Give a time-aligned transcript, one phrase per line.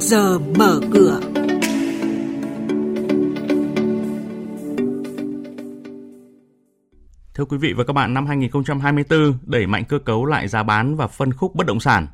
[0.00, 1.20] giờ mở cửa.
[7.34, 10.96] Thưa quý vị và các bạn, năm 2024 đẩy mạnh cơ cấu lại giá bán
[10.96, 12.06] và phân khúc bất động sản.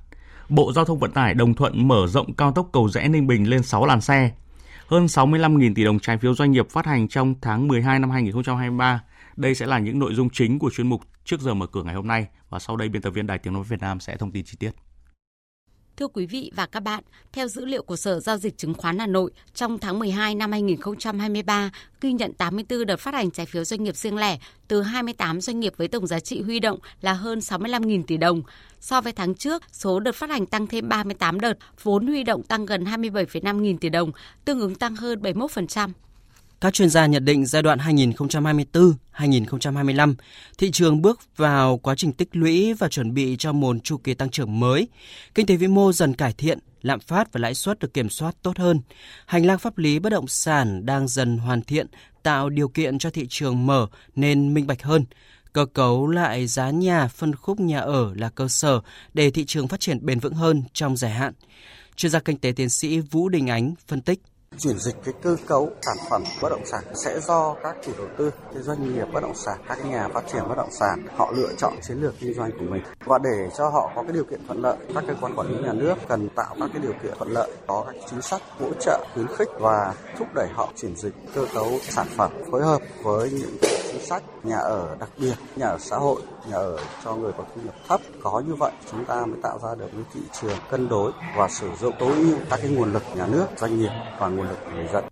[0.48, 3.50] Bộ Giao thông Vận tải đồng thuận mở rộng cao tốc cầu rẽ Ninh Bình
[3.50, 4.30] lên 6 làn xe.
[4.86, 9.02] Hơn 65.000 tỷ đồng trái phiếu doanh nghiệp phát hành trong tháng 12 năm 2023.
[9.36, 11.94] Đây sẽ là những nội dung chính của chuyên mục trước giờ mở cửa ngày
[11.94, 14.32] hôm nay và sau đây biên tập viên Đài Tiếng nói Việt Nam sẽ thông
[14.32, 14.70] tin chi tiết.
[15.96, 18.98] Thưa quý vị và các bạn, theo dữ liệu của Sở Giao dịch Chứng khoán
[18.98, 23.64] Hà Nội, trong tháng 12 năm 2023, ghi nhận 84 đợt phát hành trái phiếu
[23.64, 24.38] doanh nghiệp riêng lẻ
[24.68, 28.42] từ 28 doanh nghiệp với tổng giá trị huy động là hơn 65.000 tỷ đồng.
[28.80, 32.42] So với tháng trước, số đợt phát hành tăng thêm 38 đợt, vốn huy động
[32.42, 34.12] tăng gần 27,5 nghìn tỷ đồng,
[34.44, 35.90] tương ứng tăng hơn 71%.
[36.64, 40.14] Các chuyên gia nhận định giai đoạn 2024-2025,
[40.58, 44.14] thị trường bước vào quá trình tích lũy và chuẩn bị cho một chu kỳ
[44.14, 44.88] tăng trưởng mới.
[45.34, 48.36] Kinh tế vĩ mô dần cải thiện, lạm phát và lãi suất được kiểm soát
[48.42, 48.80] tốt hơn.
[49.26, 51.86] Hành lang pháp lý bất động sản đang dần hoàn thiện,
[52.22, 55.04] tạo điều kiện cho thị trường mở nên minh bạch hơn.
[55.52, 58.80] Cơ cấu lại giá nhà, phân khúc nhà ở là cơ sở
[59.14, 61.32] để thị trường phát triển bền vững hơn trong dài hạn.
[61.96, 64.20] Chuyên gia kinh tế tiến sĩ Vũ Đình Ánh phân tích
[64.58, 68.06] chuyển dịch cái cơ cấu sản phẩm bất động sản sẽ do các chủ đầu
[68.18, 71.32] tư, cái doanh nghiệp bất động sản, các nhà phát triển bất động sản họ
[71.36, 72.82] lựa chọn chiến lược kinh doanh của mình.
[73.04, 75.64] Và để cho họ có cái điều kiện thuận lợi, các cơ quan quản lý
[75.64, 78.68] nhà nước cần tạo các cái điều kiện thuận lợi, có các chính sách hỗ
[78.80, 82.82] trợ, khuyến khích và thúc đẩy họ chuyển dịch cơ cấu sản phẩm phối hợp
[83.02, 83.56] với những
[83.94, 87.44] chính sách nhà ở đặc biệt, nhà ở xã hội, nhà ở cho người có
[87.54, 88.00] thu nhập thấp.
[88.22, 91.48] Có như vậy chúng ta mới tạo ra được cái thị trường cân đối và
[91.48, 94.58] sử dụng tối ưu các cái nguồn lực nhà nước, doanh nghiệp và nguồn lực
[94.74, 95.04] người dân.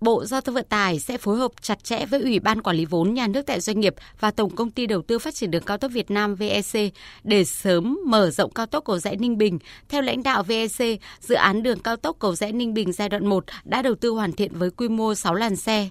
[0.00, 2.84] Bộ Giao thông Vận tải sẽ phối hợp chặt chẽ với Ủy ban Quản lý
[2.84, 5.62] vốn nhà nước tại doanh nghiệp và Tổng công ty Đầu tư Phát triển đường
[5.62, 6.92] cao tốc Việt Nam VEC
[7.24, 9.58] để sớm mở rộng cao tốc cầu rẽ Ninh Bình.
[9.88, 13.26] Theo lãnh đạo VEC, dự án đường cao tốc cầu rẽ Ninh Bình giai đoạn
[13.26, 15.88] 1 đã đầu tư hoàn thiện với quy mô 6 làn xe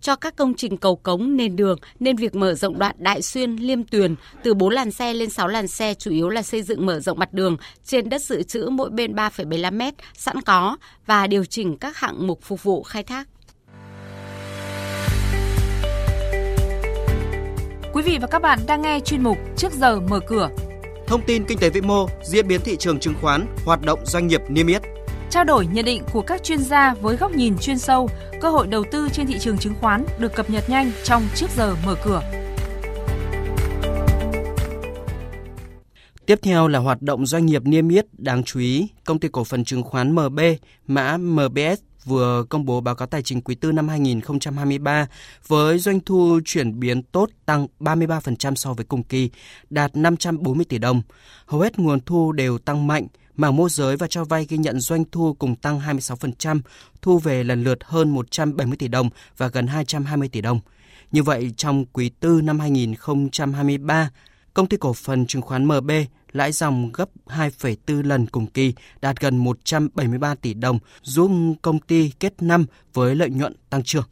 [0.00, 3.56] cho các công trình cầu cống nền đường nên việc mở rộng đoạn Đại Xuyên
[3.56, 6.86] Liêm Tuyền từ 4 làn xe lên 6 làn xe chủ yếu là xây dựng
[6.86, 11.26] mở rộng mặt đường trên đất dự trữ mỗi bên 3,75 m sẵn có và
[11.26, 13.28] điều chỉnh các hạng mục phục vụ khai thác.
[17.92, 20.48] Quý vị và các bạn đang nghe chuyên mục Trước giờ mở cửa.
[21.06, 24.26] Thông tin kinh tế vĩ mô, diễn biến thị trường chứng khoán, hoạt động doanh
[24.26, 24.82] nghiệp niêm yết
[25.30, 28.08] trao đổi nhận định của các chuyên gia với góc nhìn chuyên sâu,
[28.40, 31.50] cơ hội đầu tư trên thị trường chứng khoán được cập nhật nhanh trong trước
[31.56, 32.22] giờ mở cửa.
[36.26, 38.88] Tiếp theo là hoạt động doanh nghiệp niêm yết đáng chú ý.
[39.04, 40.40] Công ty cổ phần chứng khoán MB,
[40.86, 45.06] mã MBS vừa công bố báo cáo tài chính quý tư năm 2023
[45.46, 49.30] với doanh thu chuyển biến tốt tăng 33% so với cùng kỳ,
[49.70, 51.02] đạt 540 tỷ đồng.
[51.46, 53.06] Hầu hết nguồn thu đều tăng mạnh,
[53.40, 56.60] Mảng môi giới và cho vay ghi nhận doanh thu cùng tăng 26%,
[57.02, 60.60] thu về lần lượt hơn 170 tỷ đồng và gần 220 tỷ đồng.
[61.12, 64.10] Như vậy, trong quý tư năm 2023,
[64.54, 65.90] công ty cổ phần chứng khoán MB
[66.32, 71.30] lãi dòng gấp 2,4 lần cùng kỳ, đạt gần 173 tỷ đồng, giúp
[71.62, 74.04] công ty kết năm với lợi nhuận tăng trưởng.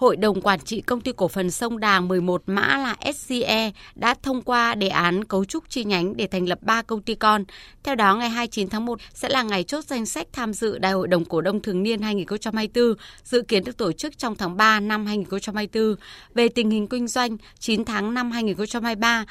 [0.00, 4.14] Hội đồng Quản trị Công ty Cổ phần Sông Đà 11 mã là SCE đã
[4.22, 7.44] thông qua đề án cấu trúc chi nhánh để thành lập 3 công ty con.
[7.82, 10.92] Theo đó, ngày 29 tháng 1 sẽ là ngày chốt danh sách tham dự Đại
[10.92, 12.94] hội đồng cổ đông thường niên 2024,
[13.24, 15.94] dự kiến được tổ chức trong tháng 3 năm 2024.
[16.34, 19.24] Về tình hình kinh doanh, 9 tháng năm 2023,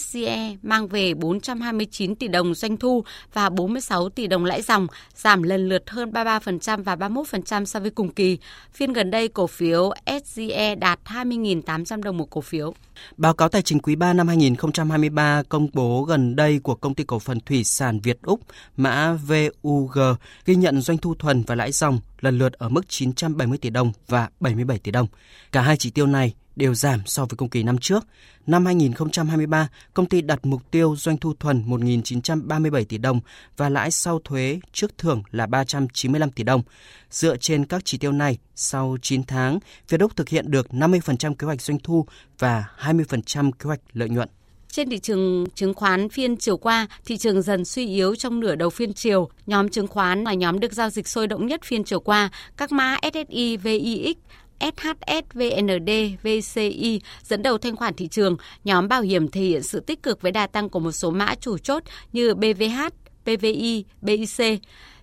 [0.00, 5.42] SCE mang về 429 tỷ đồng doanh thu và 46 tỷ đồng lãi dòng, giảm
[5.42, 8.38] lần lượt hơn 33% và 31% so với cùng kỳ.
[8.72, 9.90] Phiên gần đây, cổ phiếu
[10.24, 12.74] SGE đạt 20.800 đồng một cổ phiếu.
[13.16, 17.04] Báo cáo tài chính quý 3 năm 2023 công bố gần đây của công ty
[17.04, 18.40] cổ phần thủy sản Việt Úc,
[18.76, 19.98] mã VUG,
[20.44, 23.92] ghi nhận doanh thu thuần và lãi dòng lần lượt ở mức 970 tỷ đồng
[24.08, 25.06] và 77 tỷ đồng.
[25.52, 28.06] Cả hai chỉ tiêu này đều giảm so với cùng kỳ năm trước.
[28.46, 33.20] Năm 2023, công ty đặt mục tiêu doanh thu thuần 1.937 tỷ đồng
[33.56, 36.62] và lãi sau thuế trước thưởng là 395 tỷ đồng.
[37.10, 41.34] Dựa trên các chỉ tiêu này, sau 9 tháng, Việt Úc thực hiện được 50%
[41.34, 42.06] kế hoạch doanh thu
[42.38, 44.28] và 20% kế hoạch lợi nhuận.
[44.70, 48.54] Trên thị trường chứng khoán phiên chiều qua, thị trường dần suy yếu trong nửa
[48.54, 49.28] đầu phiên chiều.
[49.46, 52.30] Nhóm chứng khoán là nhóm được giao dịch sôi động nhất phiên chiều qua.
[52.56, 54.16] Các mã SSI, VIX,
[54.60, 55.90] SHS, VND,
[56.22, 58.36] VCI dẫn đầu thanh khoản thị trường.
[58.64, 61.34] Nhóm bảo hiểm thể hiện sự tích cực với đà tăng của một số mã
[61.40, 61.82] chủ chốt
[62.12, 62.80] như BVH,
[63.24, 64.60] PVI, BIC.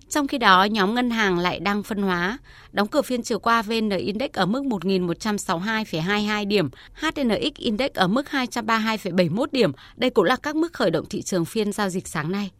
[0.08, 2.38] Trong khi đó, nhóm ngân hàng lại đang phân hóa.
[2.72, 8.26] Đóng cửa phiên chiều qua, VN Index ở mức 1.162,22 điểm, HNX Index ở mức
[8.30, 9.72] 232,71 điểm.
[9.96, 12.50] Đây cũng là các mức khởi động thị trường phiên giao dịch sáng nay.